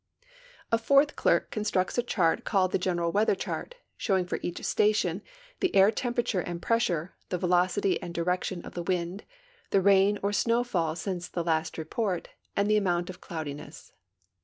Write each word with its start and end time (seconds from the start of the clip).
A 0.71 0.79
fourth 0.79 1.15
clerk 1.15 1.51
constructs 1.51 1.95
a 1.95 2.01
chart 2.01 2.43
called 2.43 2.71
the 2.71 2.79
general 2.79 3.11
weather 3.11 3.35
chart, 3.35 3.75
showing 3.97 4.25
for 4.25 4.39
each 4.41 4.65
station 4.65 5.21
the 5.59 5.75
air 5.75 5.91
temperature 5.91 6.39
and 6.39 6.59
])ressure, 6.67 7.11
the 7.29 7.37
velocit}'^ 7.37 7.99
and 8.01 8.11
direction 8.11 8.65
of 8.65 8.73
the 8.73 8.81
wind, 8.81 9.25
the 9.69 9.79
rain 9.79 10.17
or 10.23 10.33
snow 10.33 10.63
fall 10.63 10.95
since 10.95 11.27
the 11.27 11.43
last 11.43 11.77
report, 11.77 12.29
and 12.55 12.67
the 12.67 12.77
amount 12.77 13.11
of 13.11 13.21
cloudiness. 13.21 13.91